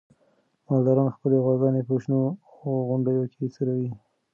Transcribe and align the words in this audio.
مالداران 0.67 1.09
خپلې 1.15 1.37
غواګانې 1.43 1.81
په 1.87 1.93
شنو 2.01 2.19
غونډیو 2.89 3.31
کې 3.33 3.45
څروي. 3.53 3.89